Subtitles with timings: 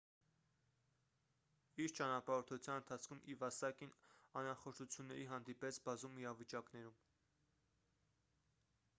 [1.83, 3.91] իր ճանապարհորդության ընթացքում իվասակին
[4.41, 6.97] անախորժությունների հանդիպեց բազում իրավիճակներում